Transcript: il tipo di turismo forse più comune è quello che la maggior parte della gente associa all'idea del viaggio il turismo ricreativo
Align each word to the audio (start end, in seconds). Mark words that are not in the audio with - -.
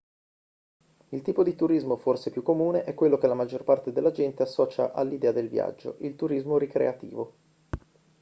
il 1.09 1.21
tipo 1.21 1.43
di 1.43 1.53
turismo 1.55 1.95
forse 1.95 2.31
più 2.31 2.41
comune 2.41 2.85
è 2.85 2.95
quello 2.95 3.19
che 3.19 3.27
la 3.27 3.35
maggior 3.35 3.63
parte 3.63 3.91
della 3.91 4.09
gente 4.09 4.41
associa 4.41 4.93
all'idea 4.93 5.31
del 5.31 5.47
viaggio 5.47 5.97
il 5.99 6.15
turismo 6.15 6.57
ricreativo 6.57 7.35